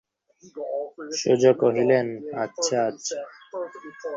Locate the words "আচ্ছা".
2.43-2.77, 2.89-3.19